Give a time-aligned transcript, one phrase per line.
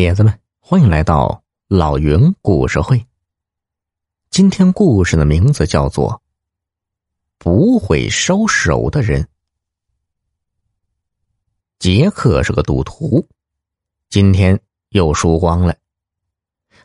[0.00, 3.04] 铁子们，欢迎来到老云故事会。
[4.30, 6.10] 今天故事的名字叫做
[7.36, 9.22] 《不会收手的人》。
[11.78, 13.28] 杰克是个赌徒，
[14.08, 14.58] 今天
[14.88, 15.76] 又输光了。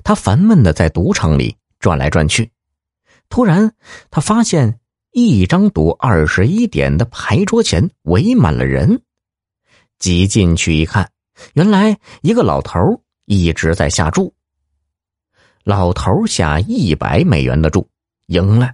[0.04, 2.52] 他烦闷的在赌场里转来转去，
[3.29, 3.73] 突然
[4.11, 9.02] 他发现一张赌二十一点的牌桌前围满了人，
[10.00, 11.09] 挤进去一看。
[11.54, 14.34] 原来一个老头一直在下注。
[15.64, 17.89] 老头下一百美元的注，
[18.28, 18.70] 赢了；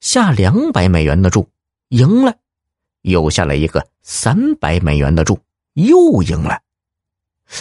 [0.00, 1.50] 下两百美元的注，
[1.88, 2.32] 赢了；
[3.02, 5.38] 又下了一个三百美元的注，
[5.74, 6.60] 又赢了。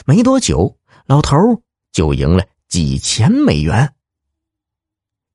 [0.06, 1.38] 没多久，老头
[1.92, 3.94] 就赢了几千美元。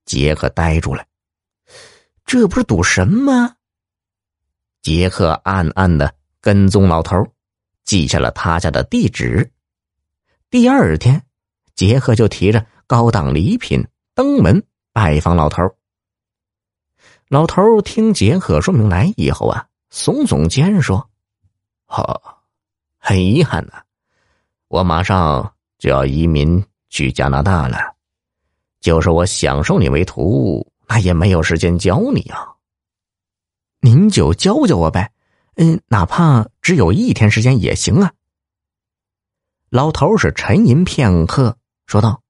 [0.04, 1.06] 杰克呆住了，
[2.26, 3.56] 这不是赌神吗？
[4.82, 7.16] 杰克暗暗的跟踪老头。
[7.84, 9.50] 记下了他家的地址。
[10.54, 11.20] 第二天，
[11.74, 15.68] 杰克就提着高档礼品登门拜访老头。
[17.26, 21.10] 老头听杰克说明来意后啊，耸耸肩说
[21.90, 22.22] ：“哦，
[22.98, 23.82] 很遗憾呐，
[24.68, 27.76] 我马上就要移民去加拿大了。
[28.78, 32.46] 就是我想收你为徒，那也没有时间教你啊。
[33.80, 35.10] 您就教教我呗。”
[35.58, 38.12] 嗯，哪怕只有一天时间也行啊。
[39.74, 42.22] 老头是沉吟片刻，说道：“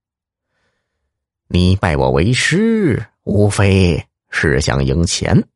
[1.46, 5.46] 你拜我为师，无非是想赢钱。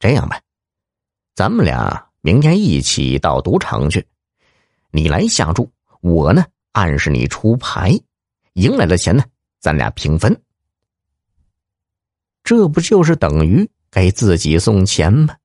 [0.00, 0.40] 这样吧，
[1.36, 4.04] 咱们俩明天一起到赌场去，
[4.90, 7.96] 你来下注，我呢暗示你出牌，
[8.54, 9.22] 赢来的钱呢，
[9.60, 10.36] 咱俩平分。
[12.42, 15.36] 这不就是等于给自己送钱吗？”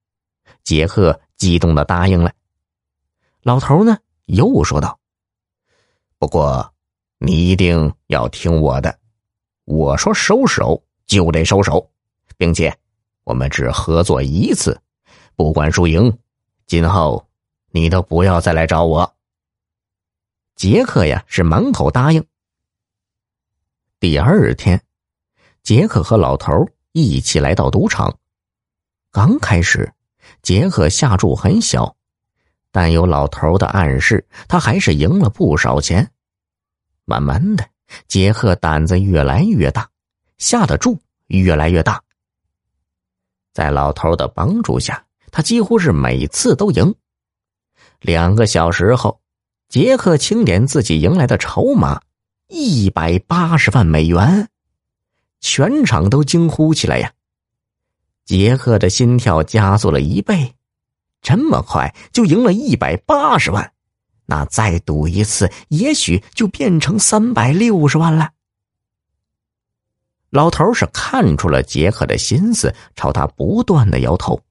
[0.66, 1.22] 杰克。
[1.36, 2.32] 激动的答应了。
[3.42, 4.98] 老头呢，又说道
[6.24, 6.74] ：“不过，
[7.18, 8.98] 你一定要听我的。
[9.66, 11.92] 我说收手就得收手，
[12.38, 12.74] 并且
[13.26, 14.80] 我们只合作一次，
[15.36, 16.18] 不管输赢，
[16.66, 17.28] 今后
[17.72, 19.18] 你都不要再来找我。”
[20.56, 22.26] 杰克呀，是满口答应。
[24.00, 24.82] 第二天，
[25.62, 26.54] 杰克和老头
[26.94, 28.18] 一起来到赌场，
[29.12, 29.94] 刚开始。
[30.42, 31.98] 杰克下注很小，
[32.72, 36.10] 但有老头的暗示，他还是赢了不少钱。
[37.06, 37.68] 慢慢的，
[38.08, 39.90] 杰克胆子越来越大，
[40.38, 42.02] 下的注越来越大。
[43.54, 46.96] 在老头的帮助下，他几乎是每次都赢。
[48.00, 49.22] 两个小时后，
[49.70, 52.02] 杰克清点自己赢来的筹码，
[52.48, 54.50] 一百八十万美元，
[55.40, 57.12] 全场都惊呼起来呀！
[58.26, 60.56] 杰克的心跳加速了一倍，
[61.22, 63.73] 这么快就赢了一百八十万，
[64.26, 68.32] 那再赌一次，也许就变成三百六十万了。
[70.30, 74.42] 老头是看出了杰克的心思，朝他不断的摇头。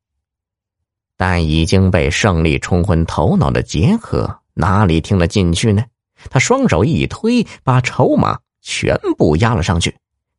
[1.17, 5.85] 但已经被胜利冲昏头脑的杰克哪里听得进去呢？
[6.31, 9.97] 他双手一推，把筹码全部压了上去，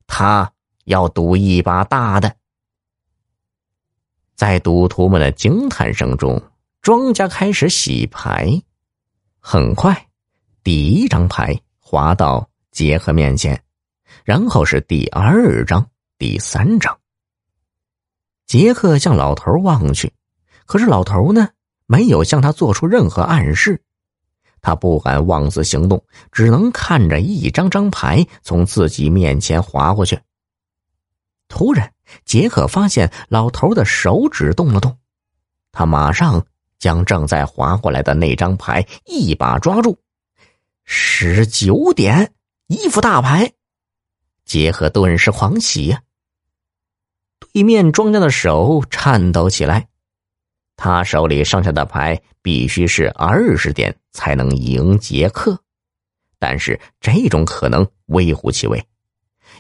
[0.08, 0.52] 他
[0.86, 2.36] 要赌一把大的。
[4.36, 6.42] 在赌徒们的惊叹声中，
[6.82, 8.62] 庄家开始洗牌。
[9.46, 10.08] 很快，
[10.64, 13.62] 第一张牌滑到杰克面前，
[14.24, 15.86] 然后是第二张、
[16.18, 16.98] 第三张。
[18.48, 20.14] 杰克向老头望去，
[20.66, 21.50] 可是老头呢，
[21.88, 23.84] 没有向他做出任何暗示。
[24.62, 30.18] 他不敢妄自行动，只能看着一张张牌从自己面前划过去。
[31.50, 31.92] 突然。
[32.26, 34.98] 杰克发现老头的手指动了动，
[35.72, 36.46] 他马上
[36.84, 39.98] 将正在划过来的那张牌一把抓住。
[40.84, 42.34] 十九点，
[42.68, 43.54] 一副大牌，
[44.44, 46.02] 杰克顿时狂喜呀。
[47.40, 49.88] 对面庄家的手颤抖起来，
[50.76, 55.58] 他手里剩下的牌必须是二十点才能赢杰克，
[56.38, 58.86] 但是这种可能微乎其微，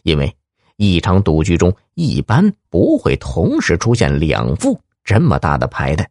[0.04, 0.36] 因为。
[0.76, 6.06] 一场赌局中，一般不会同时出现两副这么大的牌的。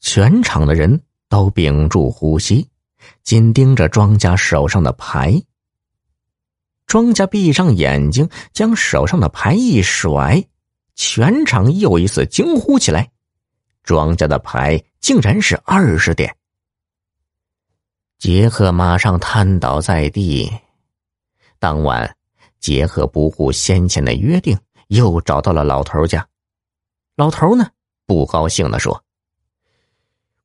[0.00, 2.68] 全场的人都屏住呼吸，
[3.22, 5.42] 紧盯着庄家手上的牌。
[6.86, 10.44] 庄家闭上眼睛，将手上的牌一甩，
[10.94, 13.10] 全场又一次惊呼起来。
[13.82, 16.36] 庄家的牌竟然是二十点。
[18.18, 20.52] 杰克马上瘫倒在地。
[21.58, 22.16] 当晚。
[22.58, 24.58] 杰克不顾先前的约定，
[24.88, 26.26] 又找到了老头家。
[27.14, 27.70] 老头呢，
[28.06, 29.04] 不高兴的说：“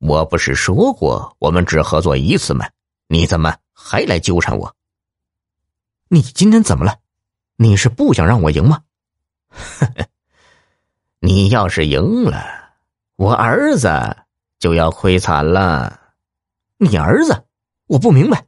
[0.01, 2.67] 我不是说过我们只合作一次吗？
[3.07, 4.75] 你怎么还来纠缠我。
[6.07, 6.97] 你今天怎么了？
[7.55, 8.81] 你是不想让我赢吗？
[11.19, 12.43] 你要是赢了，
[13.15, 13.89] 我儿子
[14.57, 16.15] 就要亏惨了。
[16.77, 17.45] 你儿子？
[17.85, 18.47] 我不明白。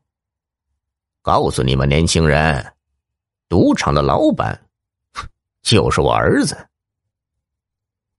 [1.21, 2.73] 告诉你们年轻人，
[3.47, 4.59] 赌场的老板
[5.61, 6.67] 就是我儿子。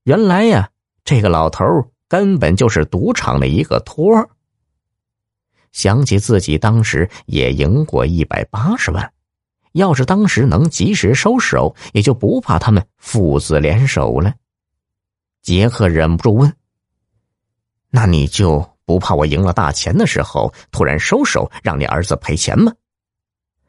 [0.04, 0.70] 原来呀，
[1.02, 1.64] 这个老头
[2.08, 4.28] 根本就是赌场的一个托儿。
[5.72, 9.12] 想起自己当时也赢过一百八十万，
[9.72, 14.32] 要是当时能及时收手，也就不怕他们父子联手了。
[15.42, 16.54] 杰克忍不住问
[17.90, 22.72] ：“那你就不怕我赢了大钱的时候突然收手，让你儿子赔钱吗？”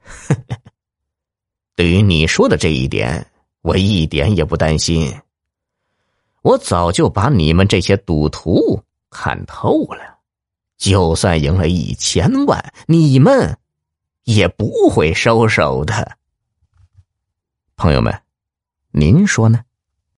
[1.75, 3.25] 对于你说的这一点，
[3.61, 5.11] 我一点也不担心。
[6.45, 10.19] 我早就把你们这些赌徒看透了，
[10.77, 13.57] 就算赢了一千万，你们
[14.25, 16.19] 也不会收手的。
[17.75, 18.21] 朋友们，
[18.91, 19.59] 您说呢？